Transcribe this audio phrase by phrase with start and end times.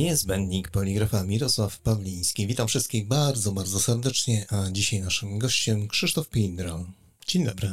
[0.00, 2.46] Niezbędnik poligrafa Mirosław Pawliński.
[2.46, 6.84] Witam wszystkich bardzo, bardzo serdecznie, a dzisiaj naszym gościem Krzysztof Pindral.
[7.26, 7.70] Dzień dobry.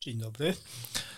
[0.00, 0.54] Dzień dobry.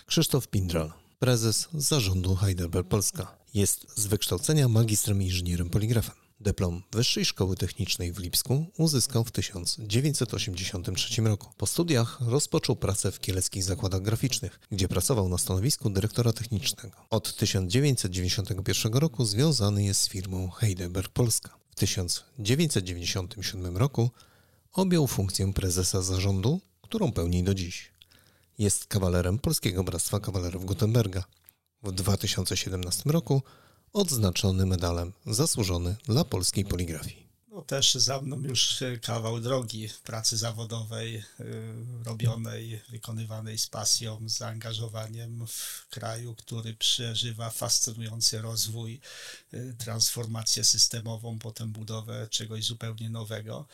[0.06, 3.38] Krzysztof Pindral, prezes zarządu Heidelberg Polska.
[3.54, 6.25] Jest z wykształcenia magistrem i inżynierem poligrafem.
[6.40, 11.50] Dyplom Wyższej Szkoły Technicznej w Lipsku uzyskał w 1983 roku.
[11.56, 16.96] Po studiach rozpoczął pracę w kieleckich zakładach graficznych, gdzie pracował na stanowisku dyrektora technicznego.
[17.10, 21.56] Od 1991 roku związany jest z firmą Heidelberg Polska.
[21.70, 24.10] W 1997 roku
[24.72, 27.92] objął funkcję prezesa zarządu, którą pełni do dziś.
[28.58, 31.24] Jest kawalerem Polskiego Bractwa Kawalerów Gutenberga.
[31.82, 33.42] W 2017 roku
[33.92, 37.26] odznaczony medalem zasłużony dla polskiej poligrafii.
[37.56, 41.22] No też za mną już kawał drogi pracy zawodowej, y,
[42.04, 49.00] robionej, wykonywanej z pasją, z zaangażowaniem w kraju, który przeżywa fascynujący rozwój,
[49.54, 53.66] y, transformację systemową, potem budowę czegoś zupełnie nowego.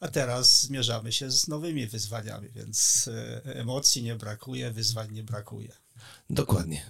[0.00, 5.72] A teraz zmierzamy się z nowymi wyzwaniami, więc y, emocji nie brakuje, wyzwań nie brakuje.
[6.30, 6.86] Dokładnie.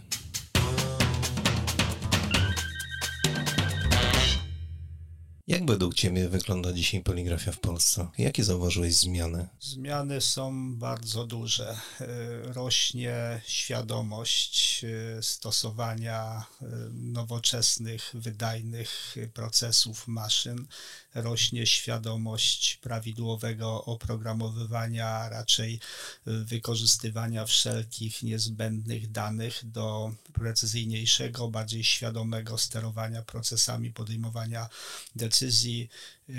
[5.51, 8.09] Jak według Ciebie wygląda dzisiaj poligrafia w Polsce?
[8.19, 9.49] Jakie zauważyłeś zmiany?
[9.61, 11.77] Zmiany są bardzo duże.
[12.01, 12.07] E,
[12.53, 20.67] rośnie świadomość e, stosowania e, nowoczesnych, wydajnych procesów maszyn.
[21.15, 25.81] Rośnie świadomość prawidłowego oprogramowywania, raczej
[26.27, 34.69] wykorzystywania wszelkich niezbędnych danych do precyzyjniejszego, bardziej świadomego sterowania procesami podejmowania
[35.17, 35.89] decyzji decyzji,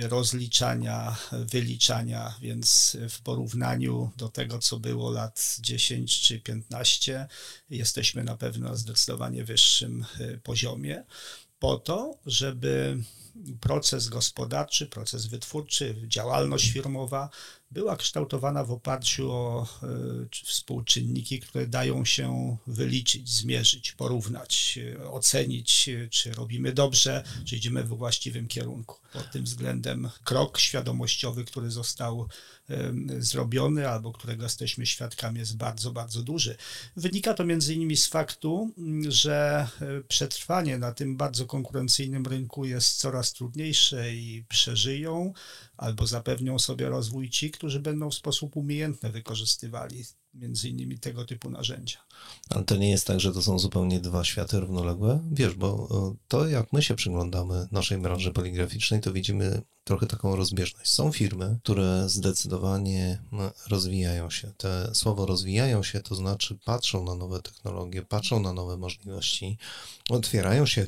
[0.01, 7.27] rozliczania, wyliczania, więc w porównaniu do tego, co było lat 10 czy 15,
[7.69, 11.03] jesteśmy na pewno na zdecydowanie wyższym e, poziomie.
[11.59, 13.03] Po to, żeby
[13.59, 17.29] proces gospodarczy, proces wytwórczy, działalność firmowa
[17.71, 25.89] była kształtowana w oparciu o y, współczynniki, które dają się wyliczyć, zmierzyć, porównać, y, ocenić,
[25.89, 28.99] y, czy robimy dobrze, czy idziemy we właściwym kierunku.
[29.13, 32.27] Pod tym względem krok świadomościowy, który został
[33.19, 36.57] zrobiony albo którego jesteśmy świadkami jest bardzo, bardzo duży.
[36.95, 38.73] Wynika to między innymi z faktu,
[39.07, 39.67] że
[40.07, 45.33] przetrwanie na tym bardzo konkurencyjnym rynku jest coraz trudniejsze i przeżyją
[45.77, 51.49] albo zapewnią sobie rozwój ci, którzy będą w sposób umiejętny wykorzystywali między innymi tego typu
[51.49, 51.99] narzędzia.
[52.49, 55.19] Ale to nie jest tak, że to są zupełnie dwa światy równoległe?
[55.31, 60.35] Wiesz, bo e, to jak my się przyglądamy naszej branży poligraficznej, to widzimy trochę taką
[60.35, 60.91] rozbieżność.
[60.91, 63.21] Są firmy, które zdecydowanie
[63.67, 64.51] rozwijają się.
[64.57, 69.57] Te słowo rozwijają się, to znaczy patrzą na nowe technologie, patrzą na nowe możliwości,
[70.09, 70.87] otwierają się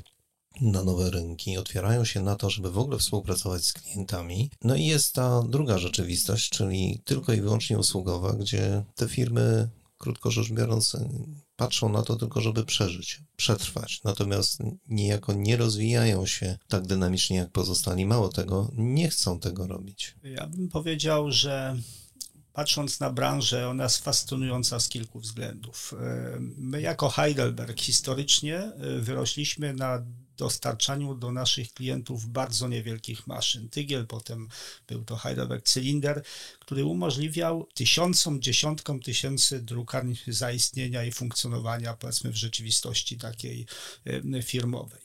[0.62, 4.52] na nowe rynki, otwierają się na to, żeby w ogóle współpracować z klientami.
[4.64, 10.32] No i jest ta druga rzeczywistość, czyli tylko i wyłącznie usługowa, gdzie te firmy, krótko
[10.32, 10.98] rzecz biorąc,
[11.56, 14.02] patrzą na to tylko, żeby przeżyć, przetrwać.
[14.04, 18.06] Natomiast niejako nie rozwijają się tak dynamicznie jak pozostali.
[18.06, 20.16] Mało tego, nie chcą tego robić.
[20.24, 21.78] Ja bym powiedział, że
[22.54, 25.94] patrząc na branżę, ona jest fascynująca z kilku względów.
[26.40, 30.06] My jako Heidelberg historycznie wyrośliśmy na
[30.38, 33.70] dostarczaniu do naszych klientów bardzo niewielkich maszyn.
[33.70, 34.48] Tygiel, potem
[34.88, 36.24] był to Heidelberg Cylinder,
[36.60, 43.66] który umożliwiał tysiącom, dziesiątkom tysięcy drukarni zaistnienia i funkcjonowania, powiedzmy, w rzeczywistości takiej
[44.44, 45.02] firmowej.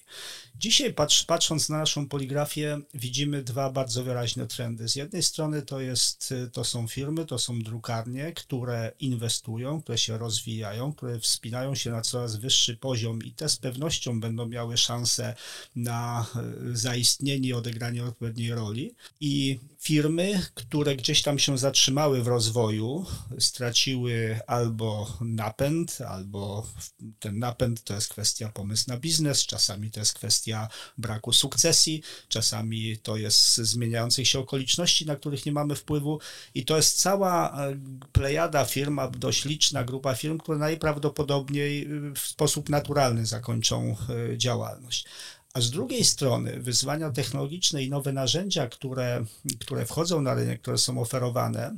[0.59, 4.89] Dzisiaj patrz, patrząc na naszą poligrafię, widzimy dwa bardzo wyraźne trendy.
[4.89, 10.19] Z jednej strony to, jest, to są firmy, to są drukarnie, które inwestują, które się
[10.19, 15.35] rozwijają, które wspinają się na coraz wyższy poziom i te z pewnością będą miały szansę
[15.77, 18.94] na e, zaistnienie i odegranie odpowiedniej roli.
[19.21, 23.06] I firmy, które gdzieś tam się zatrzymały w rozwoju,
[23.38, 26.67] straciły albo napęd, albo
[27.19, 30.48] ten napęd to jest kwestia pomysł na biznes, czasami to jest kwestia
[30.99, 36.21] braku sukcesji, czasami to jest zmieniających się okoliczności, na których nie mamy wpływu
[36.55, 37.77] i to jest cała e,
[38.12, 43.97] plejada firm, dość liczna grupa firm, które najprawdopodobniej e, w sposób naturalny zakończą
[44.33, 45.06] e, działalność.
[45.55, 49.25] A z drugiej strony wyzwania technologiczne i nowe narzędzia, które,
[49.61, 51.77] które wchodzą na rynek, które są oferowane,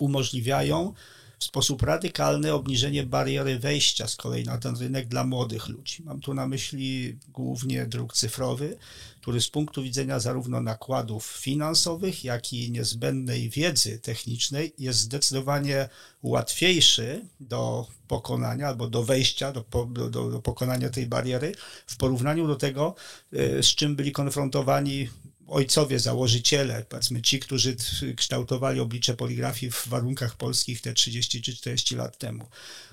[0.00, 0.94] umożliwiają
[1.40, 6.02] w sposób radykalny obniżenie bariery wejścia z kolei na ten rynek dla młodych ludzi.
[6.02, 8.76] Mam tu na myśli głównie druk cyfrowy,
[9.20, 15.88] który z punktu widzenia zarówno nakładów finansowych, jak i niezbędnej wiedzy technicznej jest zdecydowanie
[16.22, 19.64] łatwiejszy do pokonania albo do wejścia, do,
[20.10, 21.52] do, do pokonania tej bariery
[21.86, 22.94] w porównaniu do tego,
[23.32, 25.08] e, z czym byli konfrontowani
[25.50, 27.76] ojcowie, założyciele, powiedzmy ci, którzy
[28.16, 32.48] kształtowali oblicze poligrafii w warunkach polskich te 30 czy 40 lat temu.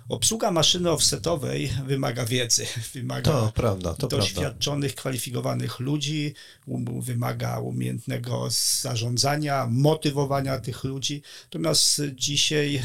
[0.09, 5.01] Obsługa maszyny offsetowej wymaga wiedzy, wymaga to prawda, to doświadczonych, prawda.
[5.01, 6.33] kwalifikowanych ludzi,
[6.67, 8.47] um, wymaga umiejętnego
[8.81, 11.21] zarządzania, motywowania tych ludzi.
[11.43, 12.81] Natomiast dzisiaj e,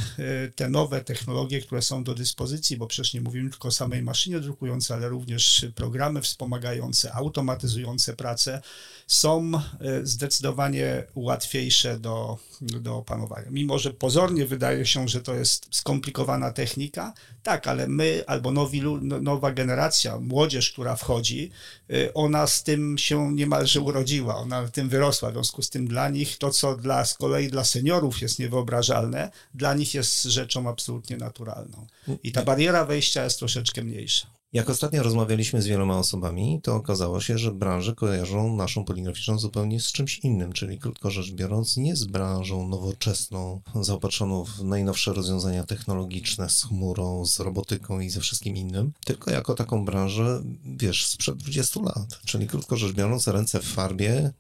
[0.54, 4.40] te nowe technologie, które są do dyspozycji, bo przecież nie mówimy tylko o samej maszynie
[4.40, 8.62] drukującej, ale również programy wspomagające, automatyzujące pracę,
[9.06, 9.60] są e,
[10.06, 13.50] zdecydowanie łatwiejsze do, do opanowania.
[13.50, 17.11] Mimo, że pozornie wydaje się, że to jest skomplikowana technika,
[17.42, 21.50] tak, ale my albo nowi, no, nowa generacja, młodzież, która wchodzi,
[21.90, 25.30] y, ona z tym się niemalże urodziła, ona tym wyrosła.
[25.30, 29.30] W związku z tym dla nich to, co dla, z kolei dla seniorów jest niewyobrażalne,
[29.54, 31.86] dla nich jest rzeczą absolutnie naturalną.
[32.22, 34.41] I ta bariera wejścia jest troszeczkę mniejsza.
[34.52, 39.80] Jak ostatnio rozmawialiśmy z wieloma osobami, to okazało się, że branże kojarzą naszą poligraficzną zupełnie
[39.80, 45.64] z czymś innym, czyli krótko rzecz biorąc, nie z branżą nowoczesną, zaopatrzoną w najnowsze rozwiązania
[45.64, 50.42] technologiczne, z chmurą, z robotyką i ze wszystkim innym, tylko jako taką branżę,
[50.76, 52.20] wiesz, sprzed 20 lat.
[52.24, 54.32] Czyli krótko rzecz biorąc, ręce w farbie,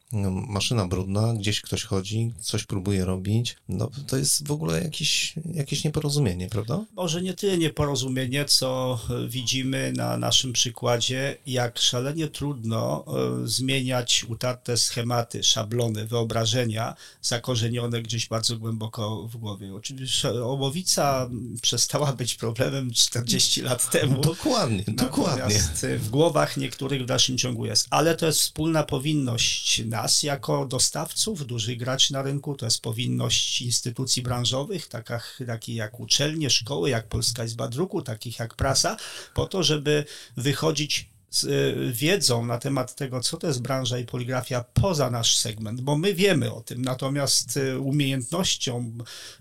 [0.48, 3.56] maszyna brudna, gdzieś ktoś chodzi, coś próbuje robić.
[3.68, 6.84] No to jest w ogóle jakieś, jakieś nieporozumienie, prawda?
[6.96, 8.98] Może nie tyle nieporozumienie, co
[9.28, 18.02] widzimy na na naszym przykładzie, jak szalenie trudno e, zmieniać utarte schematy, szablony, wyobrażenia zakorzenione
[18.02, 19.74] gdzieś bardzo głęboko w głowie.
[19.74, 21.30] Oczywiście ołowica
[21.62, 24.20] przestała być problemem 40 lat temu.
[24.20, 25.60] Dokładnie, dokładnie.
[25.98, 27.86] w głowach niektórych w dalszym ciągu jest.
[27.90, 33.62] Ale to jest wspólna powinność nas jako dostawców, dużych graczy na rynku, to jest powinność
[33.62, 38.96] instytucji branżowych, takich, takich jak uczelnie, szkoły, jak Polska Izba Druku, takich jak prasa,
[39.34, 40.04] po to, żeby żeby
[40.36, 41.48] wychodzić z e,
[41.92, 46.14] wiedzą na temat tego, co to jest branża i poligrafia poza nasz segment, bo my
[46.14, 48.92] wiemy o tym, natomiast e, umiejętnością,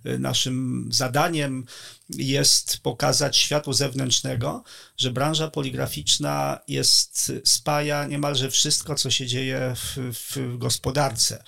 [0.05, 1.65] e, naszym zadaniem
[2.17, 4.63] jest pokazać światu zewnętrznego,
[4.97, 11.43] że branża poligraficzna jest, spaja niemalże wszystko, co się dzieje w, w gospodarce,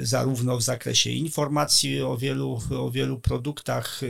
[0.00, 4.00] zarówno w zakresie informacji o wielu, o wielu produktach.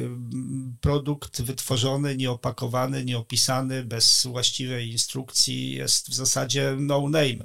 [0.80, 7.44] Produkt wytworzony, nieopakowany, nieopisany, bez właściwej instrukcji jest w zasadzie no name.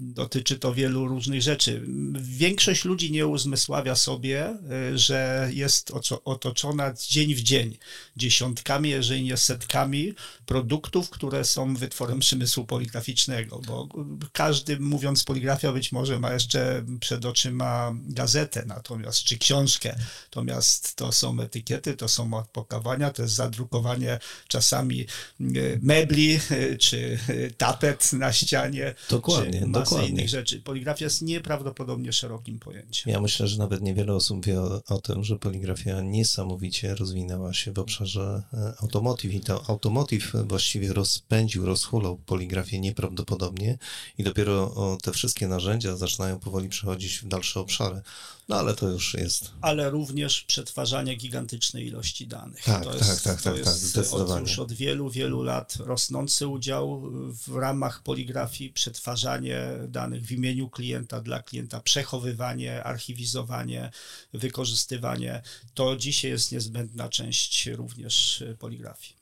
[0.00, 1.82] Dotyczy to wielu różnych rzeczy.
[2.20, 4.58] Większość ludzi nie uzmysławia sobie,
[4.94, 5.92] że jest
[6.24, 7.78] otoczona dzień w dzień
[8.16, 10.14] dziesiątkami, jeżeli nie setkami
[10.46, 13.88] produktów, które są wytworem przemysłu poligraficznego, bo
[14.32, 21.12] każdy mówiąc poligrafia być może ma jeszcze przed oczyma gazetę natomiast, czy książkę, natomiast to
[21.12, 24.18] są etykiety, to są opakowania, to jest zadrukowanie
[24.48, 25.44] czasami e,
[25.82, 30.08] mebli, e, czy e, tapet na ścianie, dokładnie, czy masy dokładnie.
[30.08, 30.60] innych rzeczy.
[30.60, 33.12] Poligrafia jest nieprawdopodobnie szerokim pojęciem.
[33.12, 37.52] Ja myślę, że nawet niewiele osób wie o, o tym, że poligrafia niesamowicie rozwinęła rozwinęła
[37.52, 43.78] się w obszarze e, automotive i to automotive właściwie rozpędził, rozhulał poligrafię nieprawdopodobnie
[44.18, 48.02] i dopiero te wszystkie narzędzia zaczynają powoli przechodzić w dalsze obszary.
[48.48, 49.52] No ale to już jest.
[49.60, 52.64] Ale również przetwarzanie gigantycznej ilości danych.
[52.64, 54.42] Tak, to tak, jest, tak, tak, tak, zdecydowanie.
[54.42, 57.02] Od, już od wielu, wielu lat rosnący udział
[57.46, 63.90] w ramach poligrafii, przetwarzanie danych w imieniu klienta, dla klienta, przechowywanie, archiwizowanie,
[64.32, 65.42] wykorzystywanie.
[65.74, 69.15] To dzisiaj jest niezbędna część również poligrafii.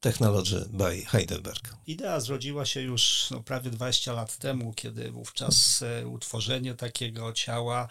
[0.00, 1.76] Technology by Heidelberg.
[1.86, 7.88] Idea zrodziła się już no, prawie 20 lat temu, kiedy wówczas e, utworzenie takiego ciała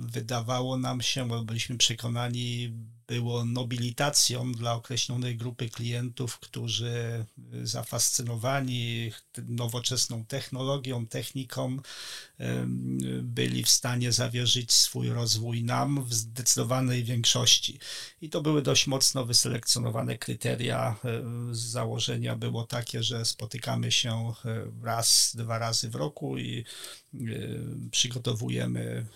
[0.00, 2.72] wydawało nam się, bo byliśmy przekonani,
[3.06, 7.24] było nobilitacją dla określonej grupy klientów, którzy
[7.62, 9.12] zafascynowani
[9.48, 11.76] nowoczesną technologią, techniką,
[13.22, 17.78] byli w stanie zawierzyć swój rozwój nam w zdecydowanej większości.
[18.20, 20.96] I to były dość mocno wyselekcjonowane kryteria.
[21.52, 24.32] Z założenia było takie, że spotykamy się
[24.82, 26.64] raz, dwa razy w roku i
[27.90, 29.06] przygotowujemy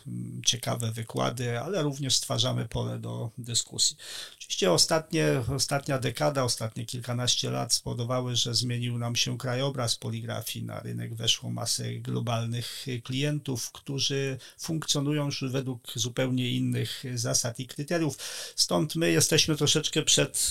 [0.47, 3.97] ciekawe wykłady, ale również stwarzamy pole do dyskusji.
[4.39, 10.65] Oczywiście ostatnie, ostatnia dekada, ostatnie kilkanaście lat spowodowały, że zmienił nam się krajobraz poligrafii.
[10.65, 18.19] Na rynek weszło masę globalnych klientów, którzy funkcjonują już według zupełnie innych zasad i kryteriów.
[18.57, 20.51] Stąd my jesteśmy troszeczkę przed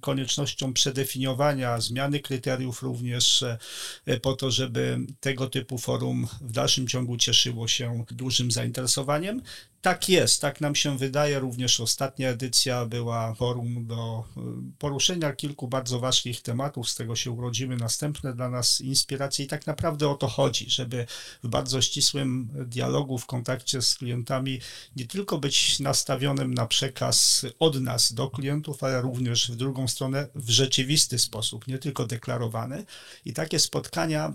[0.00, 7.16] koniecznością przedefiniowania zmiany kryteriów również e, po to, żeby tego typu forum w dalszym ciągu
[7.16, 9.42] cieszyło się dużym zainteresowaniem.
[9.82, 11.38] Tak jest, tak nam się wydaje.
[11.38, 14.40] Również ostatnia edycja była forum do y,
[14.78, 16.90] poruszenia kilku bardzo ważkich tematów.
[16.90, 21.06] Z tego się urodziły następne dla nas inspiracje i tak naprawdę o to chodzi, żeby
[21.42, 24.60] w bardzo ścisłym dialogu, w kontakcie z klientami
[24.96, 30.28] nie tylko być nastawionym na przekaz od nas do klientów, ale również w drugą stronę
[30.34, 32.84] w rzeczywisty sposób, nie tylko deklarowany.
[33.24, 34.32] I takie spotkania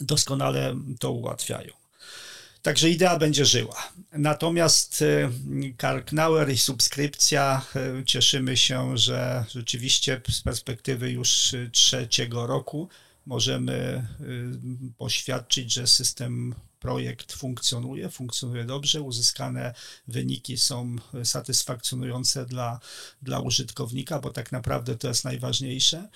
[0.00, 1.72] doskonale to ułatwiają.
[2.62, 3.92] Także idea będzie żyła.
[4.12, 5.04] Natomiast
[5.76, 12.88] Karknauer i subskrypcja, e, cieszymy się, że rzeczywiście z perspektywy już trzeciego roku
[13.26, 14.06] możemy e,
[14.98, 19.74] poświadczyć, że system projekt funkcjonuje, funkcjonuje dobrze, uzyskane
[20.08, 22.80] wyniki są satysfakcjonujące dla,
[23.22, 26.08] dla użytkownika, bo tak naprawdę to jest najważniejsze.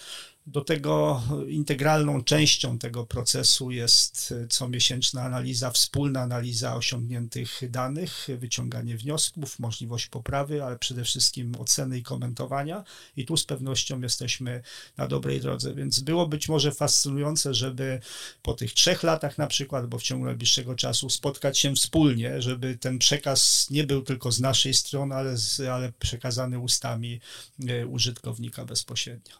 [0.46, 9.58] Do tego integralną częścią tego procesu jest comiesięczna analiza, wspólna analiza osiągniętych danych, wyciąganie wniosków,
[9.58, 12.84] możliwość poprawy, ale przede wszystkim oceny i komentowania.
[13.16, 14.62] I tu z pewnością jesteśmy
[14.96, 15.74] na dobrej drodze.
[15.74, 18.00] Więc było być może fascynujące, żeby
[18.42, 20.26] po tych trzech latach na przykład, bo w ciągu
[20.58, 25.36] najbliższego czasu spotkać się wspólnie, żeby ten przekaz nie był tylko z naszej strony, ale,
[25.36, 27.20] z, ale przekazany ustami
[27.68, 29.34] e, użytkownika bezpośrednio.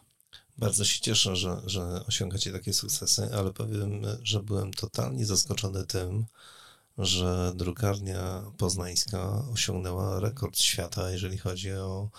[0.57, 6.25] Bardzo się cieszę, że, że osiągacie takie sukcesy, ale powiem, że byłem totalnie zaskoczony tym,
[6.97, 12.09] że drukarnia poznańska osiągnęła rekord świata, jeżeli chodzi o,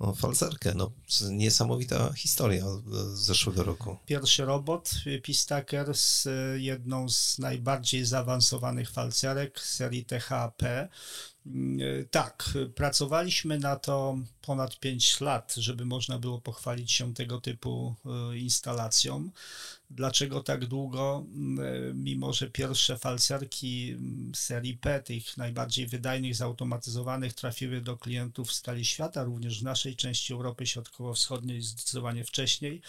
[0.00, 0.72] o falcerkę.
[0.74, 0.92] No,
[1.30, 2.64] niesamowita historia
[3.14, 3.96] z zeszłego roku.
[4.06, 4.90] Pierwszy robot,
[5.22, 10.88] Pistaker, z jedną z najbardziej zaawansowanych falcerek serii THP.
[12.10, 18.38] Tak, pracowaliśmy na to ponad 5 lat, żeby można było pochwalić się tego typu e,
[18.38, 19.30] instalacją.
[19.90, 21.26] Dlaczego tak długo?
[21.58, 23.96] E, mimo, że pierwsze falcerki
[24.34, 29.96] serii P, tych najbardziej wydajnych, zautomatyzowanych, trafiły do klientów w skali świata, również w naszej
[29.96, 32.82] części Europy Środkowo-Wschodniej zdecydowanie wcześniej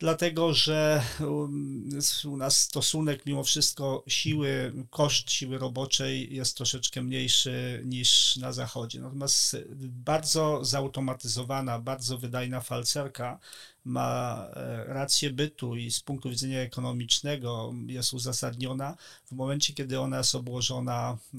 [0.00, 7.82] dlatego że um, u nas stosunek mimo wszystko siły, koszt siły roboczej jest troszeczkę mniejszy
[7.84, 9.00] niż na zachodzie.
[9.00, 13.38] Natomiast bardzo zautomatyzowana, bardzo wydajna falcerka
[13.84, 20.18] ma e, rację bytu i z punktu widzenia ekonomicznego jest uzasadniona w momencie, kiedy ona
[20.18, 21.36] jest obłożona e,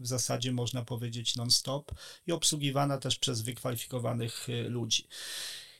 [0.00, 1.92] w zasadzie można powiedzieć non-stop
[2.26, 5.06] i obsługiwana też przez wykwalifikowanych e, ludzi.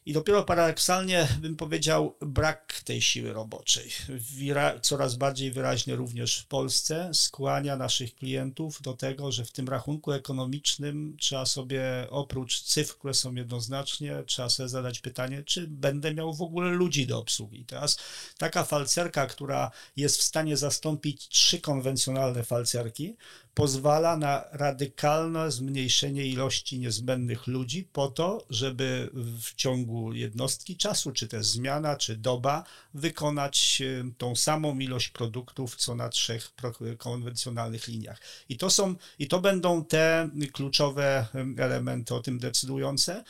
[0.07, 3.91] I dopiero paradoksalnie bym powiedział, brak tej siły roboczej,
[4.83, 10.13] coraz bardziej wyraźnie również w Polsce, skłania naszych klientów do tego, że w tym rachunku
[10.13, 16.35] ekonomicznym trzeba sobie oprócz cyfr, które są jednoznacznie, trzeba sobie zadać pytanie, czy będę miał
[16.35, 17.65] w ogóle ludzi do obsługi.
[17.65, 17.99] Teraz
[18.39, 23.17] taka falcerka, która jest w stanie zastąpić trzy konwencjonalne falcerki,
[23.55, 31.29] pozwala na radykalne zmniejszenie ilości niezbędnych ludzi po to, żeby w ciągu jednostki czasu, czy
[31.29, 36.53] też zmiana, czy doba, wykonać e, tą samą ilość produktów, co na trzech
[36.99, 38.21] konwencjonalnych liniach.
[38.49, 41.27] I to są, i to będą te kluczowe
[41.59, 43.25] elementy o tym decydujące.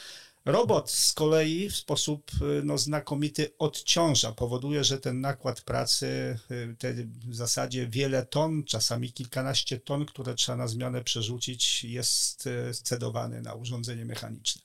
[0.45, 6.77] Robot z kolei w sposób y, no, znakomity odciąża, powoduje, że ten nakład pracy, y,
[6.79, 6.95] te
[7.29, 12.49] w zasadzie wiele ton, czasami kilkanaście ton, które trzeba na zmianę przerzucić, jest
[12.83, 14.63] cedowany na urządzenie mechaniczne.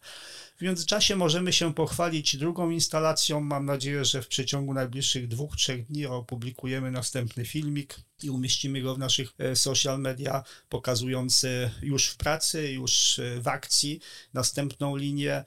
[0.55, 3.39] W międzyczasie możemy się pochwalić drugą instalacją.
[3.39, 8.95] Mam nadzieję, że w przeciągu najbliższych dwóch, trzech dni opublikujemy następny filmik i umieścimy go
[8.95, 13.99] w naszych e, social media, pokazujący już w pracy, już e, w akcji
[14.33, 15.43] następną linię.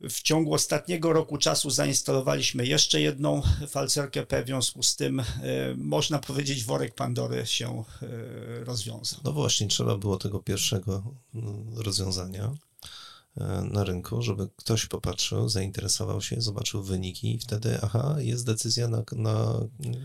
[0.00, 5.24] W ciągu ostatniego roku czasu zainstalowaliśmy jeszcze jedną falcerkę P, w związku z tym e,
[5.76, 7.84] można powiedzieć worek Pandory się
[8.64, 9.20] rozwiązał.
[9.24, 11.02] No właśnie, trzeba było tego pierwszego
[11.34, 12.54] mm, rozwiązania.
[13.36, 18.88] E, na rynku, żeby ktoś popatrzył, zainteresował się, zobaczył wyniki i wtedy, aha, jest decyzja
[18.88, 19.60] na, na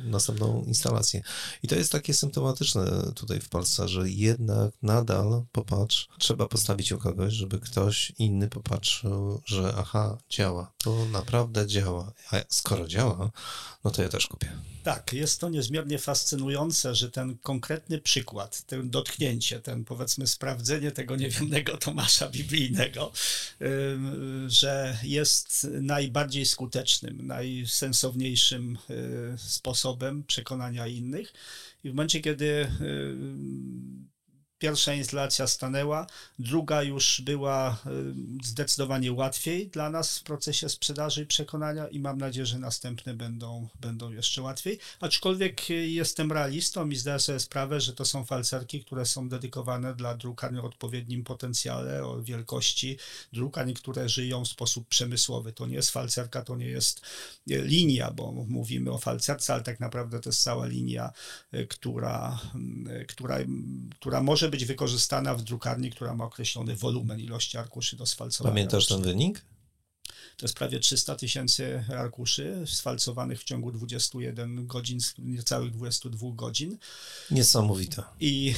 [0.05, 1.21] następną instalację.
[1.63, 6.97] I to jest takie symptomatyczne tutaj w Polsce, że jednak nadal, popatrz, trzeba postawić u
[6.97, 12.13] kogoś, żeby ktoś inny popatrzył, że aha, działa, to naprawdę działa.
[12.31, 13.31] A skoro działa,
[13.83, 14.76] no to ja też kupię.
[14.87, 21.15] Tak, jest to niezmiernie fascynujące, że ten konkretny przykład, ten dotknięcie, ten powiedzmy sprawdzenie tego
[21.15, 23.11] niewinnego Tomasza biblijnego,
[24.47, 31.33] że jest najbardziej skutecznym, najsensowniejszym y, sposobem przekonania innych.
[31.83, 32.67] I w momencie, kiedy
[34.59, 36.07] Pierwsza instalacja stanęła,
[36.39, 37.77] druga już była
[38.41, 43.13] y, zdecydowanie łatwiej dla nas w procesie sprzedaży i przekonania i mam nadzieję, że następne
[43.13, 44.79] będą, będą jeszcze łatwiej.
[44.99, 50.17] Aczkolwiek jestem realistą i zdaję sobie sprawę, że to są falcerki, które są dedykowane dla
[50.17, 52.97] drukarni o odpowiednim potencjale, o wielkości
[53.33, 55.53] drukarni, które żyją w sposób przemysłowy.
[55.53, 57.01] To nie jest falcerka, to nie jest
[57.51, 61.11] y, linia, bo mówimy o falcerce, ale tak naprawdę to jest cała linia,
[61.69, 62.39] która,
[63.07, 63.37] która,
[63.99, 68.53] która może może być wykorzystana w drukarni, która ma określony wolumen ilości arkuszy do sfalcowania.
[68.53, 69.45] Pamiętasz ten wynik?
[70.37, 76.77] To jest prawie 300 tysięcy arkuszy sfalcowanych w ciągu 21 godzin, niecałych 22 godzin.
[77.31, 78.03] Niesamowite.
[78.19, 78.53] I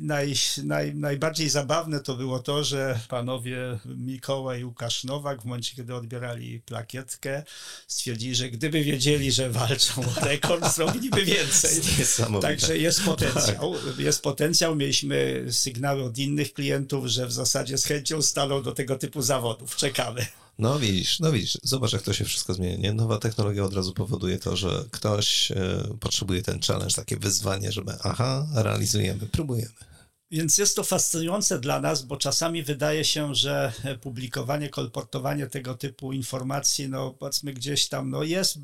[0.00, 0.34] naj,
[0.64, 5.94] naj, najbardziej zabawne to było to, że panowie Mikołaj i Łukasz Nowak w momencie, kiedy
[5.94, 7.42] odbierali plakietkę,
[7.86, 11.80] stwierdzili, że gdyby wiedzieli, że walczą o rekord, zrobiliby więcej.
[12.42, 13.74] Także jest potencjał.
[13.74, 13.98] Tak.
[13.98, 14.76] Jest potencjał.
[14.76, 19.76] Mieliśmy sygnały od innych klientów, że w zasadzie z chęcią staną do tego typu zawodów.
[19.76, 20.26] Czekamy.
[20.58, 22.76] No widzisz, no widzisz, zobacz jak to się wszystko zmienia.
[22.76, 22.92] Nie?
[22.92, 25.56] Nowa technologia od razu powoduje to, że ktoś e,
[26.00, 29.72] potrzebuje ten challenge, takie wyzwanie, żeby aha, realizujemy, próbujemy.
[30.34, 36.12] Więc jest to fascynujące dla nas, bo czasami wydaje się, że publikowanie, kolportowanie tego typu
[36.12, 38.58] informacji, no powiedzmy gdzieś tam, no jest,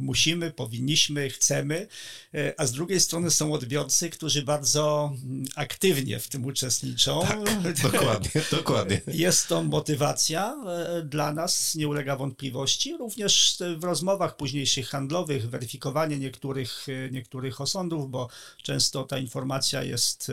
[0.00, 1.86] musimy, powinniśmy, chcemy,
[2.34, 7.20] e, a z drugiej strony są odbiorcy, którzy bardzo mm, aktywnie w tym uczestniczą.
[7.20, 9.00] Tak, dokładnie, dokładnie.
[9.06, 12.96] Jest to motywacja e, dla nas, nie ulega wątpliwości.
[12.96, 18.28] Również w rozmowach późniejszych handlowych, weryfikowanie niektórych, e, niektórych osądów, bo
[18.62, 20.32] często ta informacja jest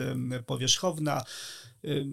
[0.58, 1.24] powierzchowna.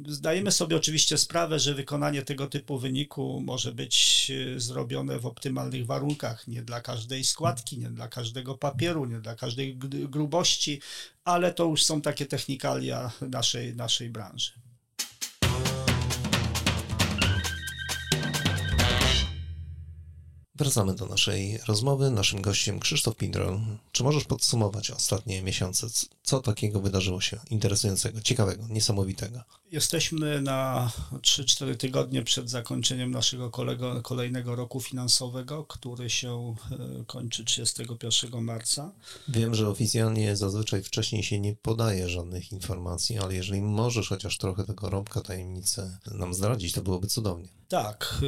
[0.08, 5.86] Zdajemy sobie oczywiście sprawę, że wykonanie tego typu wyniku może być y, zrobione w optymalnych
[5.86, 9.78] warunkach, nie dla każdej składki, nie dla każdego papieru, nie dla każdej
[10.10, 10.82] grubości,
[11.24, 14.64] ale to już są takie technikalia naszej, naszej branży.
[20.57, 22.12] Wracamy do naszej rozmowy.
[22.12, 23.59] Naszym gościem Krzysztof Pindrol.
[23.91, 25.87] Czy możesz podsumować ostatnie miesiące?
[26.24, 29.44] Co takiego wydarzyło się interesującego, ciekawego, niesamowitego?
[29.72, 37.46] Jesteśmy na 3-4 tygodnie przed zakończeniem naszego kolego, kolejnego roku finansowego, który się e, kończy
[37.46, 38.91] 31 marca.
[39.27, 44.63] Wiem, że oficjalnie zazwyczaj wcześniej się nie podaje żadnych informacji, ale jeżeli możesz chociaż trochę
[44.63, 47.48] tego rąbka tajemnicy nam zdradzić, to byłoby cudownie.
[47.68, 48.22] Tak,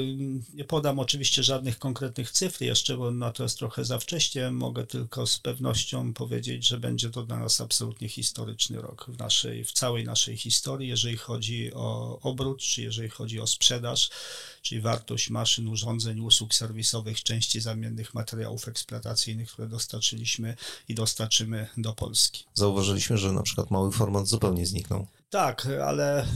[0.54, 4.52] nie podam oczywiście żadnych konkretnych cyfr jeszcze, bo na to jest trochę za wcześnie.
[4.52, 9.66] Mogę tylko z pewnością powiedzieć, że będzie to dla nas absolutnie historyczny rok w, naszej,
[9.66, 14.10] w całej naszej historii, jeżeli chodzi o obrót, czy jeżeli chodzi o sprzedaż,
[14.62, 20.56] czyli wartość maszyn, urządzeń, usług serwisowych, części zamiennych, materiałów eksploatacyjnych, które dostarczyliśmy
[20.90, 22.44] i dostarczymy do Polski.
[22.54, 25.08] Zauważyliśmy, że na przykład mały format zupełnie zniknął.
[25.30, 26.28] Tak, ale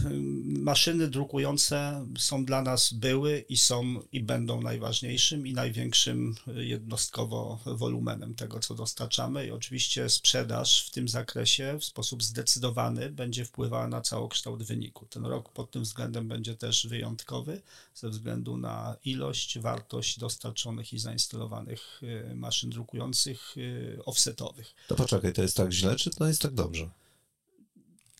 [0.43, 8.35] maszyny drukujące są dla nas, były i są i będą najważniejszym i największym jednostkowo wolumenem
[8.35, 9.47] tego, co dostarczamy.
[9.47, 15.05] I oczywiście sprzedaż w tym zakresie w sposób zdecydowany będzie wpływała na całokształt wyniku.
[15.05, 17.61] Ten rok pod tym względem będzie też wyjątkowy
[17.95, 24.75] ze względu na ilość, wartość dostarczonych i zainstalowanych y, maszyn drukujących y, offsetowych.
[24.87, 26.89] To poczekaj, to jest tak źle, czy to jest tak dobrze?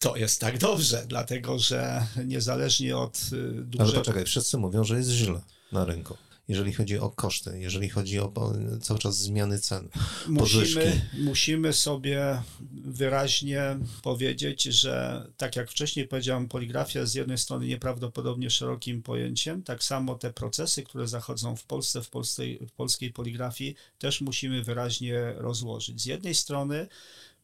[0.01, 3.83] To jest tak dobrze, dlatego że niezależnie od y, dużego...
[3.83, 6.17] Ale poczekaj, wszyscy mówią, że jest źle na rynku.
[6.47, 9.89] Jeżeli chodzi o koszty, jeżeli chodzi o cały czas zmiany cen,
[10.27, 12.41] musimy, musimy sobie
[12.85, 19.83] wyraźnie powiedzieć, że tak jak wcześniej powiedziałem, poligrafia z jednej strony nieprawdopodobnie szerokim pojęciem, tak
[19.83, 25.33] samo te procesy, które zachodzą w Polsce, w, polskiej, w polskiej poligrafii, też musimy wyraźnie
[25.37, 26.01] rozłożyć.
[26.01, 26.87] Z jednej strony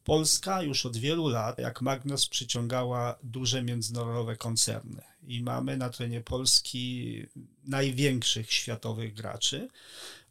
[0.07, 6.21] Polska już od wielu lat, jak Magnos, przyciągała duże międzynarodowe koncerny i mamy na terenie
[6.21, 7.23] Polski
[7.65, 9.69] największych światowych graczy.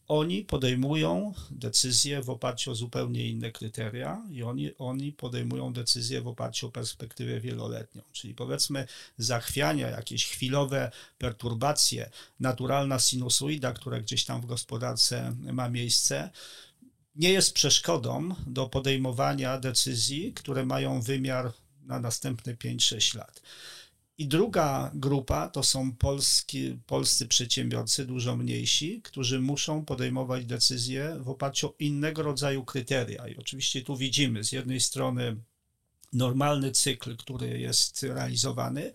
[0.08, 6.28] Oni podejmują decyzje w oparciu o zupełnie inne kryteria i oni, oni podejmują decyzje w
[6.28, 8.02] oparciu o perspektywę wieloletnią.
[8.12, 8.86] Czyli powiedzmy
[9.18, 12.10] zachwiania, jakieś chwilowe perturbacje,
[12.40, 16.30] naturalna sinusoida, która gdzieś tam w gospodarce ma miejsce,
[17.16, 21.52] nie jest przeszkodą do podejmowania decyzji, które mają wymiar
[21.83, 23.42] na następne 5-6 lat.
[24.18, 31.29] I druga grupa to są polski, polscy przedsiębiorcy, dużo mniejsi, którzy muszą podejmować decyzje w
[31.29, 33.29] oparciu o innego rodzaju kryteria.
[33.29, 35.37] I oczywiście tu widzimy z jednej strony
[36.12, 38.92] normalny cykl, który jest realizowany,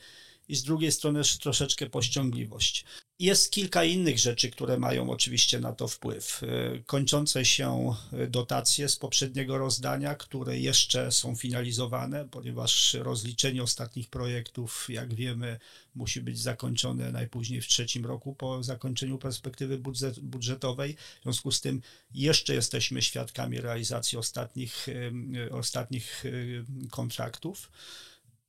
[0.49, 2.85] i z drugiej strony troszeczkę pościągliwość.
[3.19, 6.43] Jest kilka innych rzeczy, które mają oczywiście na to wpływ.
[6.43, 6.47] E,
[6.85, 7.95] kończące się
[8.29, 15.59] dotacje z poprzedniego rozdania, które jeszcze są finalizowane, ponieważ rozliczenie ostatnich projektów, jak wiemy,
[15.95, 20.95] musi być zakończone najpóźniej w trzecim roku po zakończeniu perspektywy budżet, budżetowej.
[21.19, 21.81] W związku z tym
[22.13, 26.29] jeszcze jesteśmy świadkami realizacji ostatnich, e, ostatnich e,
[26.89, 27.71] kontraktów.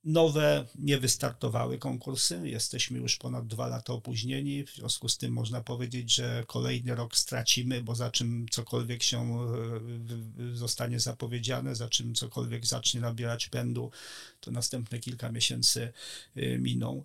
[0.03, 2.41] Nowe nie wystartowały konkursy.
[2.43, 4.63] Jesteśmy już ponad dwa lata opóźnieni.
[4.63, 9.21] W związku z tym można powiedzieć, że kolejny rok stracimy, bo za czym cokolwiek się
[9.21, 13.91] e, zostanie zapowiedziane, za czym cokolwiek zacznie nabierać pędu,
[14.39, 15.93] to następne kilka miesięcy
[16.35, 17.03] e, miną.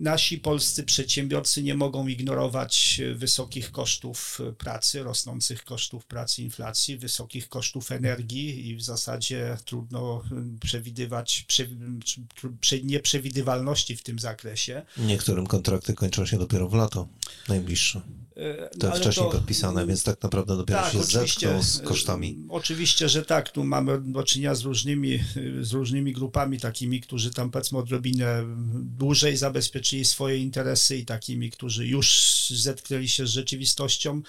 [0.00, 7.92] Nasi polscy przedsiębiorcy nie mogą ignorować wysokich kosztów pracy, rosnących kosztów pracy, inflacji, wysokich kosztów
[7.92, 10.22] energii i w zasadzie trudno
[10.60, 11.44] przewidywać
[12.60, 14.82] prze, nieprzewidywalności w tym zakresie.
[14.96, 17.08] Niektórym kontrakty kończą się dopiero w lato
[17.48, 18.00] najbliższe.
[18.36, 22.38] E, to jest wcześniej to, podpisane, więc tak naprawdę dopiero tak, się zetkną z kosztami.
[22.48, 23.50] E, oczywiście, że tak.
[23.50, 25.18] Tu mamy do czynienia z różnymi,
[25.60, 28.44] z różnymi grupami takimi, którzy tam powiedzmy odrobinę
[28.98, 34.22] dłużej zabezpieczyli swoje interesy i takimi, którzy już zetknęli się z rzeczywistością.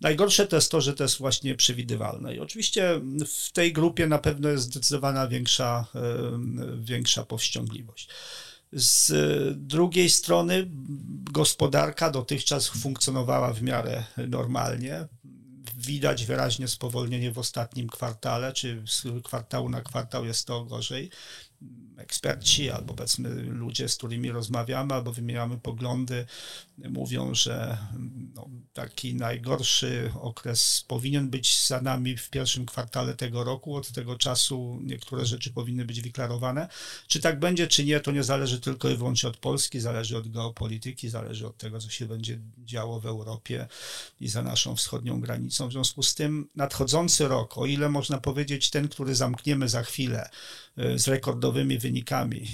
[0.00, 2.34] Najgorsze to jest to, że to jest właśnie przewidywalne.
[2.34, 5.86] I oczywiście w tej grupie na pewno jest zdecydowana większa,
[6.78, 8.08] większa powściągliwość.
[8.72, 9.12] Z
[9.66, 10.70] drugiej strony
[11.32, 15.06] gospodarka dotychczas funkcjonowała w miarę normalnie.
[15.76, 21.10] Widać wyraźnie spowolnienie w ostatnim kwartale, czy z kwartału na kwartał jest to gorzej
[22.02, 26.26] eksperci, albo powiedzmy ludzie, z którymi rozmawiamy, albo wymieniamy poglądy,
[26.78, 27.78] mówią, że
[28.34, 33.76] no, taki najgorszy okres powinien być za nami w pierwszym kwartale tego roku.
[33.76, 36.68] Od tego czasu niektóre rzeczy powinny być wyklarowane.
[37.06, 40.28] Czy tak będzie, czy nie, to nie zależy tylko i wyłącznie od Polski, zależy od
[40.28, 43.68] geopolityki, zależy od tego, co się będzie działo w Europie
[44.20, 45.68] i za naszą wschodnią granicą.
[45.68, 50.30] W związku z tym nadchodzący rok, o ile można powiedzieć ten, który zamkniemy za chwilę,
[50.76, 51.91] E, z rekordowymi wynikami.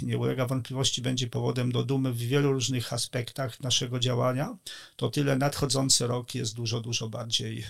[0.03, 4.57] Nie ulega wątpliwości, będzie powodem do dumy w wielu różnych aspektach naszego działania.
[4.97, 7.65] To tyle nadchodzący rok jest dużo, dużo bardziej e,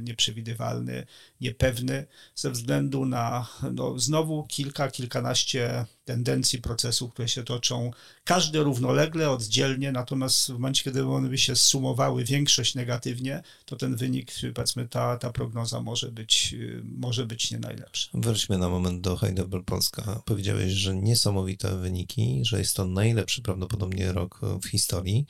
[0.00, 1.06] nieprzewidywalny,
[1.40, 7.90] niepewny ze względu na no, znowu kilka, kilkanaście tendencji procesów, które się toczą,
[8.24, 13.96] każde równolegle, oddzielnie, natomiast w momencie, kiedy one by się sumowały większość negatywnie, to ten
[13.96, 18.10] wynik, powiedzmy, ta, ta prognoza może być, może być nie najlepsza.
[18.14, 20.22] Wróćmy na moment do Heidelberg Polska.
[20.24, 25.26] Powiedziałeś, że niesamowite wyniki, że jest to najlepszy prawdopodobnie rok w historii.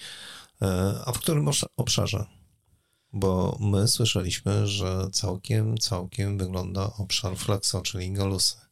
[0.62, 0.66] E,
[1.04, 2.24] a w którym obszarze?
[3.12, 8.69] Bo my słyszeliśmy, że całkiem, całkiem wygląda obszar Flexo, czyli Galusy.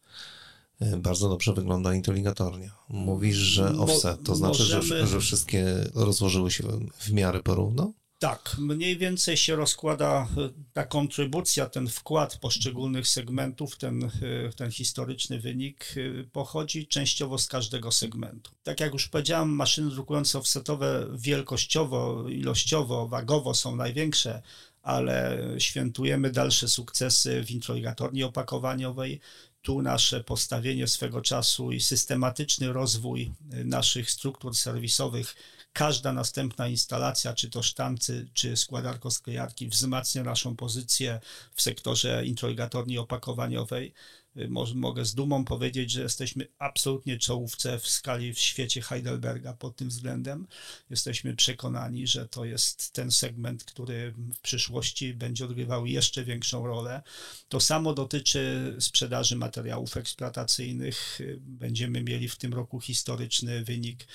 [0.81, 2.71] E, bardzo dobrze wygląda inteligatornie.
[2.89, 4.83] Mówisz, że offset, to znaczy, możemy...
[4.83, 5.65] że, że wszystkie
[5.95, 6.65] rozłożyły się
[6.99, 7.93] w miarę porówno?
[8.19, 14.11] Tak, mniej więcej się rozkłada e, ta kontrybucja, ten wkład poszczególnych segmentów, ten, e,
[14.57, 15.95] ten historyczny wynik
[16.33, 18.51] pochodzi częściowo z każdego segmentu.
[18.63, 24.43] Tak jak już powiedziałem, maszyny drukujące offsetowe wielkościowo, ilościowo, wagowo są największe,
[24.83, 29.21] ale świętujemy dalsze sukcesy w introligatorni opakowaniowej,
[29.69, 35.35] tu nasze postawienie swego czasu i systematyczny rozwój y, naszych struktur serwisowych,
[35.73, 41.21] każda następna instalacja, czy to sztancy, czy składarko sklejarki, wzmacnia naszą pozycję
[41.55, 43.95] w sektorze introligatorni opakowaniowej.
[44.39, 49.77] Y, mogę z dumą powiedzieć, że jesteśmy absolutnie czołówce w skali w świecie Heidelberga pod
[49.77, 50.47] tym względem.
[50.91, 57.03] Jesteśmy przekonani, że to jest ten segment, który w przyszłości będzie odgrywał jeszcze większą rolę.
[57.49, 61.21] To samo dotyczy sprzedaży materiałów eksploatacyjnych.
[61.21, 64.07] Y, będziemy mieli w tym roku historyczny wynik.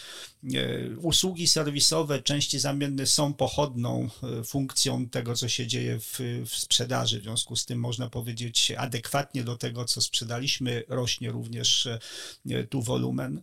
[0.44, 4.10] Y, usługi serwisowe, części zamienne są pochodną
[4.46, 7.20] funkcją tego, co się dzieje w, w sprzedaży.
[7.20, 12.82] W związku z tym można powiedzieć adekwatnie do tego, co sprzedaliśmy, rośnie również e, tu
[12.82, 13.42] wolumen.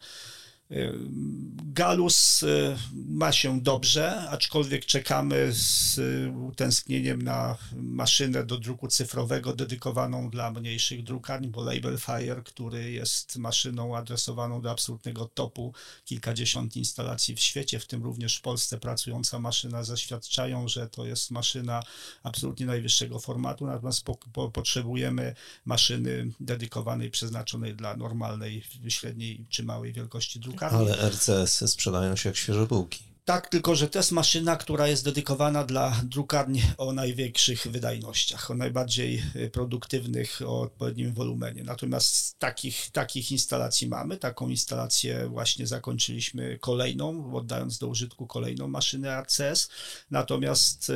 [1.72, 2.76] Galus y,
[3.08, 6.00] ma się dobrze, aczkolwiek czekamy z
[6.48, 13.36] utęsknieniem na maszynę do druku cyfrowego dedykowaną dla mniejszych drukarni, bo Label Fire, który jest
[13.36, 19.38] maszyną adresowaną do absolutnego topu kilkadziesiąt instalacji w świecie, w tym również w Polsce pracująca
[19.38, 21.82] maszyna, zaświadczają, że to jest maszyna
[22.22, 29.92] absolutnie najwyższego formatu, natomiast po, po, potrzebujemy maszyny dedykowanej, przeznaczonej dla normalnej, średniej czy małej
[29.92, 33.09] wielkości drukarni Ale RCS sprzedają się jak świeże bułki.
[33.24, 38.54] Tak, tylko że to jest maszyna, która jest dedykowana dla drukarni o największych wydajnościach, o
[38.54, 41.64] najbardziej y, produktywnych, o odpowiednim wolumenie.
[41.64, 44.16] Natomiast takich, takich instalacji mamy.
[44.16, 49.68] Taką instalację właśnie zakończyliśmy kolejną, oddając do użytku kolejną maszynę RCS.
[50.10, 50.94] Natomiast y,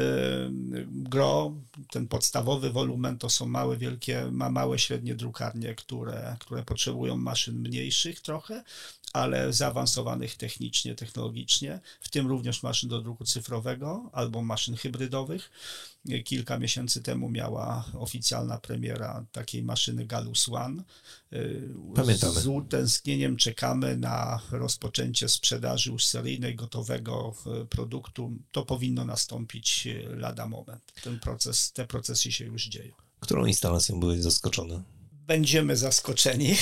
[0.90, 1.54] gro,
[1.90, 7.58] ten podstawowy wolumen to są małe, wielkie, ma małe, średnie drukarnie, które, które potrzebują maszyn
[7.58, 8.64] mniejszych trochę,
[9.12, 15.50] ale zaawansowanych technicznie, technologicznie, w tym również maszyn do druku cyfrowego albo maszyn hybrydowych.
[16.24, 20.82] Kilka miesięcy temu miała oficjalna premiera takiej maszyny Galus One.
[21.94, 22.40] Pamiętamy.
[22.40, 28.32] Z utęsknieniem czekamy na rozpoczęcie sprzedaży już seryjnej, gotowego e, produktu.
[28.52, 30.92] To powinno nastąpić e, lada moment.
[31.02, 32.94] Ten proces, te procesy się już dzieją.
[33.20, 34.82] Którą instalacją byłeś zaskoczony?
[35.26, 36.56] Będziemy zaskoczeni,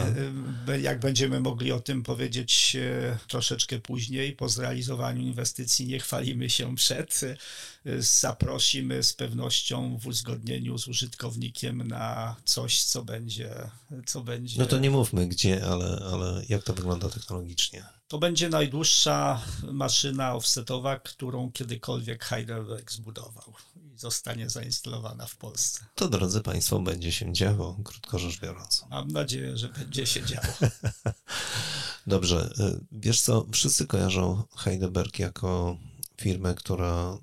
[0.82, 4.32] jak będziemy mogli o tym powiedzieć e, troszeczkę później.
[4.32, 7.20] Po zrealizowaniu inwestycji nie chwalimy się przed.
[7.22, 7.36] E,
[7.98, 13.50] zaprosimy z pewnością w uzgodnieniu z użytkownikiem na coś, co będzie.
[14.06, 14.60] Co będzie...
[14.60, 17.99] No to nie mówmy gdzie, ale, ale jak to wygląda technologicznie.
[18.10, 19.42] To będzie najdłuższa
[19.72, 25.86] maszyna offsetowa, którą kiedykolwiek Heidelberg zbudował i zostanie zainstalowana w Polsce.
[25.94, 28.84] To, drodzy Państwo, będzie się działo, krótko rzecz biorąc.
[28.90, 30.46] Mam nadzieję, że będzie się działo.
[32.06, 32.50] Dobrze.
[32.60, 35.76] Y, wiesz co, wszyscy kojarzą Heidelberg jako
[36.20, 37.18] firmę, która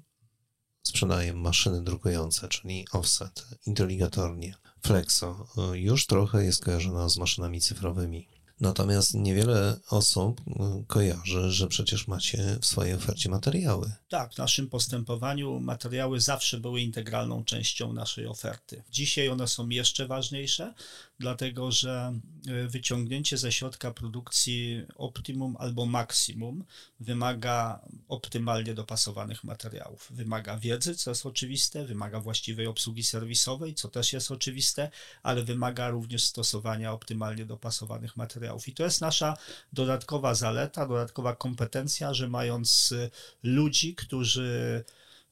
[0.84, 5.48] sprzedaje maszyny drukujące, czyli offset, inteligatornie, flexo.
[5.74, 8.37] Y, już trochę jest kojarzona z maszynami cyfrowymi.
[8.62, 10.54] Natomiast niewiele osób y,
[10.88, 13.92] kojarzy, że przecież macie w swojej ofercie materiały.
[14.10, 18.84] Tak, w naszym postępowaniu materiały zawsze były integralną częścią naszej oferty.
[18.92, 20.74] Dzisiaj one są jeszcze ważniejsze,
[21.20, 26.64] dlatego że y, wyciągnięcie ze środka produkcji optimum albo maksimum
[27.00, 30.08] wymaga optymalnie dopasowanych materiałów.
[30.12, 34.92] Wymaga wiedzy, co jest oczywiste, wymaga właściwej obsługi serwisowej, co też jest oczywiste,
[35.24, 38.68] ale wymaga również stosowania optymalnie dopasowanych materiałów.
[38.68, 39.38] I to jest nasza
[39.74, 43.10] dodatkowa zaleta, dodatkowa kompetencja, że mając y,
[43.44, 44.84] ludzi, którzy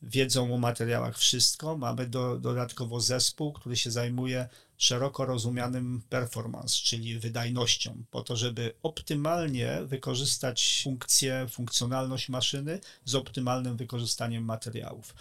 [0.01, 1.77] wiedzą o materiałach wszystko.
[1.77, 8.73] Mamy do, dodatkowo zespół, który się zajmuje szeroko rozumianym performance, czyli wydajnością, po to, żeby
[8.83, 15.15] optymalnie wykorzystać funkcję, funkcjonalność maszyny z optymalnym wykorzystaniem materiałów.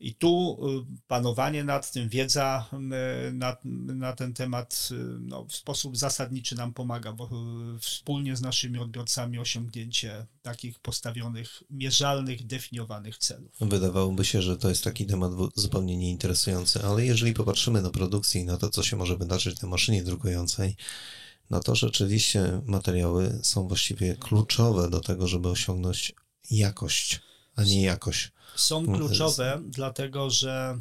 [0.00, 2.66] I tu y, panowanie nad tym, wiedza
[3.28, 3.56] y, na,
[3.94, 7.30] na ten temat y, no, w sposób zasadniczy nam pomaga, bo
[7.80, 13.52] wspólnie z naszymi odbiorcami osiągnięcie takich postawionych, mierzalnych, definiowanych celów.
[13.60, 18.44] Wydawałoby się, że to jest taki temat zupełnie nieinteresujący, ale jeżeli popatrzymy na produkcję i
[18.44, 20.76] na to, co się może wydarzyć na maszynie drukującej,
[21.50, 26.12] no to rzeczywiście materiały są właściwie kluczowe do tego, żeby osiągnąć
[26.50, 27.20] jakość,
[27.60, 30.78] a nie jakość są no, kluczowe, dlatego że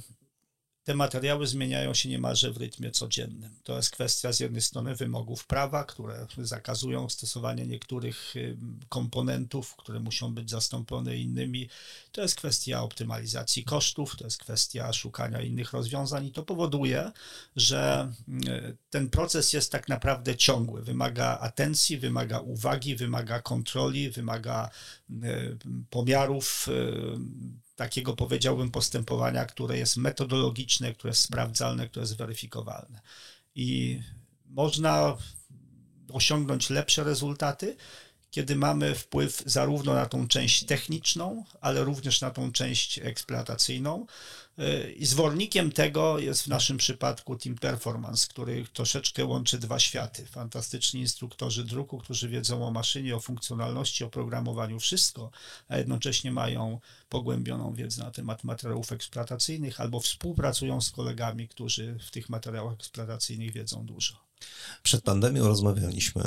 [0.90, 3.52] te materiały zmieniają się niemalże w rytmie codziennym.
[3.64, 8.34] To jest kwestia z jednej strony wymogów prawa, które zakazują stosowania niektórych
[8.90, 11.70] komponentów, które muszą być zastąpione innymi.
[12.12, 17.12] To jest kwestia optymalizacji kosztów, to jest kwestia szukania innych rozwiązań i to powoduje,
[17.56, 18.12] że
[18.90, 20.82] ten proces jest tak naprawdę ciągły.
[20.82, 24.70] Wymaga atencji, wymaga uwagi, wymaga kontroli, wymaga
[25.90, 26.68] pomiarów
[27.80, 33.00] takiego powiedziałbym postępowania, które jest metodologiczne, które jest sprawdzalne, które jest weryfikowalne.
[33.56, 34.00] I
[34.46, 35.18] można
[36.14, 37.78] osiągnąć lepsze rezultaty,
[38.32, 44.06] kiedy mamy wpływ zarówno na tą część techniczną, ale również na tą część eksploatacyjną.
[44.96, 50.26] I zwornikiem tego jest w naszym przypadku Team Performance, który troszeczkę łączy dwa światy.
[50.26, 55.32] Fantastyczni instruktorzy druku, którzy wiedzą o maszynie, o funkcjonalności, o programowaniu, wszystko,
[55.68, 62.12] a jednocześnie mają pogłębioną wiedzę na temat materiałów eksploatacyjnych albo współpracują z kolegami, którzy w
[62.12, 64.14] tych materiałach eksploatacyjnych wiedzą dużo.
[64.84, 66.24] Przed pandemią rozmawialiśmy,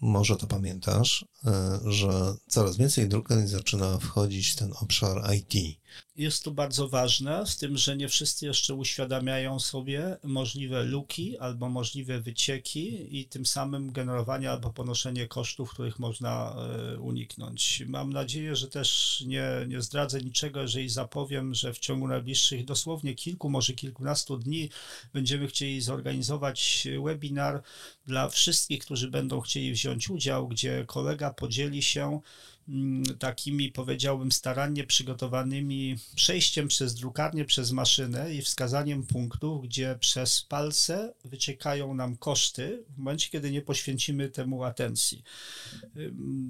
[0.00, 5.78] może to pamiętasz, e, że coraz więcej drukarni zaczyna wchodzić w ten obszar IT.
[6.16, 11.68] Jest to bardzo ważne, z tym, że nie wszyscy jeszcze uświadamiają sobie możliwe luki albo
[11.68, 17.82] możliwe wycieki i tym samym generowanie albo ponoszenie kosztów, których można e, uniknąć.
[17.86, 23.14] Mam nadzieję, że też nie, nie zdradzę niczego, jeżeli zapowiem, że w ciągu najbliższych dosłownie
[23.14, 24.70] kilku, może kilkunastu dni
[25.12, 27.62] będziemy chcieli zorganizować webinar
[28.08, 32.20] dla wszystkich, którzy będą chcieli wziąć udział, gdzie kolega podzieli się
[32.68, 40.42] mm, takimi, powiedziałbym, starannie przygotowanymi przejściem przez drukarnię, przez maszynę i wskazaniem punktów, gdzie przez
[40.42, 45.22] palce wyciekają nam koszty w momencie, kiedy nie poświęcimy temu atencji.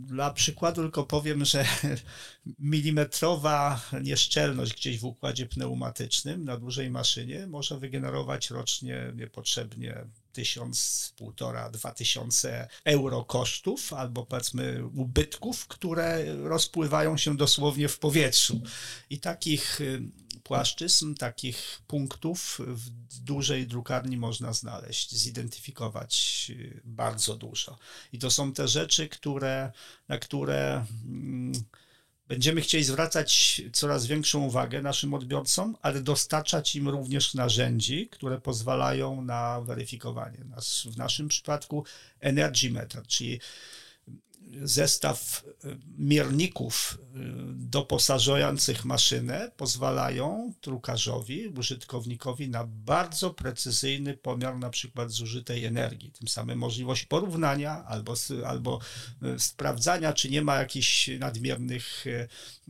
[0.07, 1.65] Dla przykładu tylko powiem, że
[2.59, 11.71] milimetrowa nieszczelność gdzieś w układzie pneumatycznym na dużej maszynie może wygenerować rocznie niepotrzebnie tysiąc, półtora,
[11.71, 18.61] dwa tysiące euro kosztów albo powiedzmy ubytków, które rozpływają się dosłownie w powietrzu.
[19.11, 20.03] I takich y,
[20.43, 27.79] płaszczyzn, takich punktów w dużej drukarni można znaleźć, zidentyfikować y, bardzo dużo.
[28.13, 29.73] I to są te rzeczy, które,
[30.09, 30.85] na które.
[31.03, 31.53] Hmm,
[32.29, 39.23] Będziemy chcieli zwracać coraz większą uwagę naszym odbiorcom, ale dostarczać im również narzędzi, które pozwalają
[39.23, 40.39] na weryfikowanie.
[40.85, 41.85] W naszym przypadku
[42.21, 43.41] Energy Meter, czyli
[44.63, 47.19] zestaw y, mierników y,
[47.55, 56.13] doposażających maszynę pozwalają drukarzowi, użytkownikowi na bardzo precyzyjny pomiar na przykład zużytej energii.
[56.13, 58.15] Tym samym możliwość porównania albo,
[58.47, 58.81] albo
[59.23, 62.05] y, sprawdzania, czy nie ma jakichś nadmiernych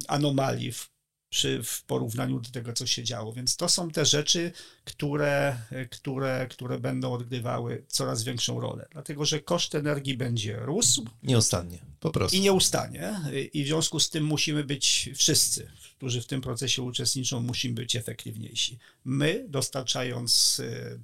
[0.09, 0.98] anomalii w
[1.31, 3.33] przy, w porównaniu do tego, co się działo.
[3.33, 4.53] Więc to są te rzeczy,
[4.85, 5.57] które,
[5.91, 8.87] które, które będą odgrywały coraz większą rolę.
[8.91, 11.07] Dlatego, że koszt energii będzie rósł.
[11.23, 12.37] Nieustannie, po prostu.
[12.37, 13.21] I nieustannie.
[13.53, 17.97] I w związku z tym musimy być wszyscy, którzy w tym procesie uczestniczą, musimy być
[17.97, 18.79] efektywniejsi.
[19.05, 21.01] My, dostarczając y,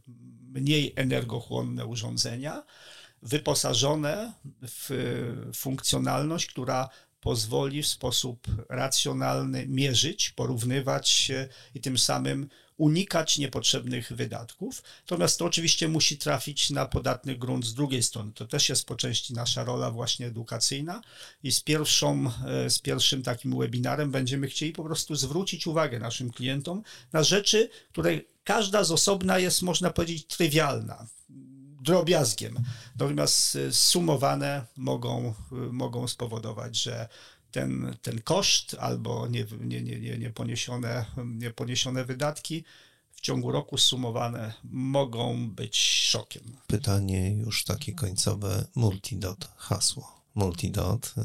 [0.53, 2.65] mniej energochłonne urządzenia,
[3.23, 4.33] wyposażone
[4.63, 4.91] w
[5.55, 6.89] funkcjonalność, która
[7.25, 14.83] pozwoli w sposób racjonalny mierzyć, porównywać się i tym samym unikać niepotrzebnych wydatków.
[15.01, 18.33] Natomiast to oczywiście musi trafić na podatny grunt z drugiej strony.
[18.33, 21.01] To też jest po części nasza rola właśnie edukacyjna
[21.43, 26.31] i z, pierwszą, e, z pierwszym takim webinarem będziemy chcieli po prostu zwrócić uwagę naszym
[26.33, 26.83] klientom
[27.13, 31.07] na rzeczy, które każda z osobna jest, można powiedzieć, trywialna
[31.85, 32.55] drobiazgiem.
[32.99, 37.09] Natomiast y, sumowane mogą, y, mogą spowodować, że
[37.51, 42.65] ten, ten koszt albo nie, nie, nie, nie, poniesione, nie poniesione wydatki
[43.13, 46.43] w ciągu roku sumowane mogą być szokiem.
[46.67, 50.24] Pytanie już takie końcowe, multidot, hasło.
[50.35, 51.23] Multidot y,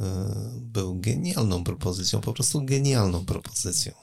[0.62, 3.94] był genialną propozycją, po prostu genialną propozycją.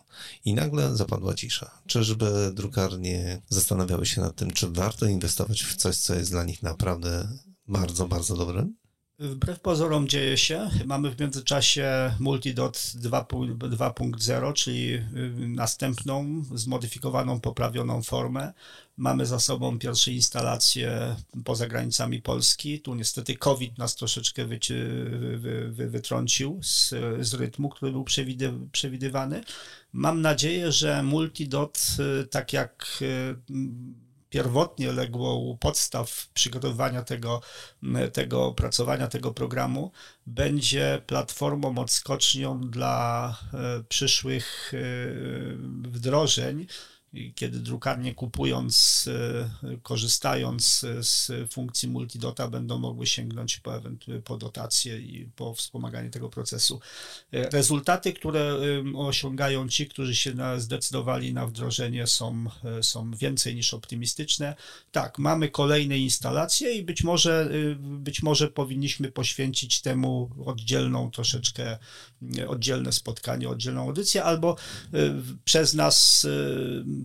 [0.45, 1.71] I nagle zapadła cisza.
[1.87, 6.63] Czyżby drukarnie zastanawiały się nad tym, czy warto inwestować w coś, co jest dla nich
[6.63, 7.29] naprawdę
[7.69, 8.67] bardzo, bardzo dobre?
[9.19, 10.71] Wbrew pozorom dzieje się.
[10.85, 15.03] Mamy w międzyczasie Multidot 2.0, czyli y,
[15.49, 18.53] następną, zmodyfikowaną, poprawioną formę.
[18.97, 22.81] Mamy za sobą pierwsze instalacje poza granicami Polski.
[22.81, 24.59] Tu niestety COVID nas troszeczkę wy,
[25.71, 29.45] wy, wytrącił z, z rytmu, który był przewidy, przewidywany.
[29.93, 31.81] Mam nadzieję, że Multidot,
[32.23, 33.37] y, tak jak y,
[34.37, 37.41] pierwotnie legło u podstaw przygotowywania tego,
[38.13, 39.93] tego opracowania tego programu,
[40.27, 44.79] będzie platformą odskocznią dla e, przyszłych e,
[45.89, 46.67] wdrożeń
[47.35, 49.05] kiedy drukarnie kupując,
[49.63, 53.81] e, korzystając z funkcji multidota będą mogły sięgnąć po,
[54.25, 56.81] po dotacje i po wspomaganie tego procesu.
[57.33, 58.57] E, rezultaty, które
[58.97, 64.55] osiągają ci, którzy się zdecydowali na wdrożenie są, e, są więcej niż optymistyczne.
[64.93, 71.79] Tak, mamy kolejne instalacje i być może, być może powinniśmy poświęcić temu oddzielną troszeczkę,
[72.49, 74.57] oddzielne spotkanie, oddzielną audycję, albo
[75.45, 76.27] przez nas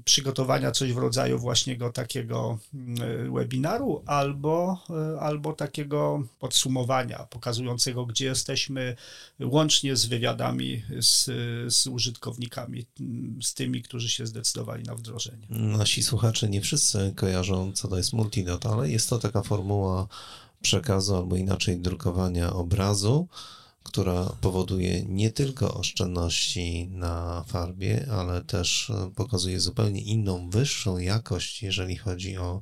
[0.05, 8.05] przygotowania coś w rodzaju właśnie go takiego mm, webinaru albo, e, albo takiego podsumowania pokazującego,
[8.05, 8.95] gdzie jesteśmy,
[9.39, 11.25] łącznie z wywiadami z,
[11.73, 15.47] z użytkownikami, mm, z tymi, którzy się zdecydowali na wdrożenie.
[15.49, 20.07] Nasi słuchacze nie wszyscy kojarzą, co to jest multidot, ale jest to taka formuła
[20.61, 23.27] przekazu albo inaczej drukowania obrazu,
[23.91, 31.95] która powoduje nie tylko oszczędności na farbie, ale też pokazuje zupełnie inną, wyższą jakość, jeżeli
[31.95, 32.61] chodzi o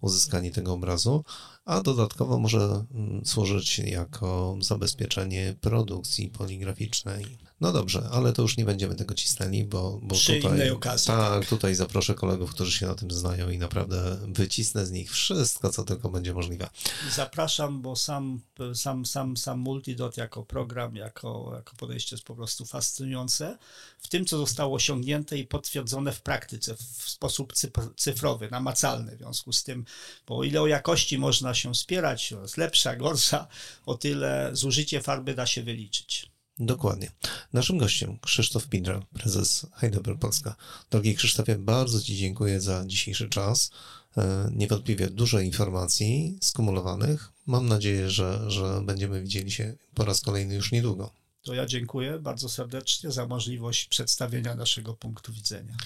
[0.00, 1.24] uzyskanie tego obrazu,
[1.64, 7.38] a dodatkowo może mm, służyć jako zabezpieczenie produkcji poligraficznej.
[7.60, 11.06] No dobrze, ale to już nie będziemy tego cisnęli, bo, bo Przy tutaj, innej okazji.
[11.06, 15.12] Tak, tak, tutaj zaproszę kolegów, którzy się na tym znają i naprawdę wycisnę z nich
[15.12, 16.68] wszystko, co tylko będzie możliwe.
[17.10, 18.40] Zapraszam, bo sam,
[18.74, 23.58] sam, sam, sam Multidot jako program, jako, jako podejście jest po prostu fascynujące.
[23.98, 27.52] W tym, co zostało osiągnięte i potwierdzone w praktyce w sposób
[27.96, 29.16] cyfrowy, namacalny.
[29.16, 29.84] W związku z tym,
[30.26, 33.46] bo o ile o jakości można się spierać, jest lepsza, gorsza,
[33.86, 36.35] o tyle zużycie farby da się wyliczyć.
[36.58, 37.10] Dokładnie.
[37.52, 40.56] Naszym gościem Krzysztof Pindra, prezes Heidelberg Polska.
[40.90, 43.70] Drogi Krzysztofie, bardzo Ci dziękuję za dzisiejszy czas.
[44.16, 47.32] E, niewątpliwie dużo informacji skumulowanych.
[47.46, 51.12] Mam nadzieję, że, że będziemy widzieli się po raz kolejny już niedługo.
[51.42, 55.76] To ja dziękuję bardzo serdecznie za możliwość przedstawienia naszego punktu widzenia.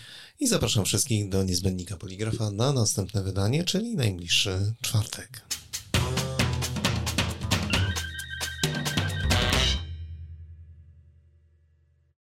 [0.40, 5.42] I zapraszam wszystkich do niezbędnika poligrafa na następne wydanie, czyli najbliższy czwartek.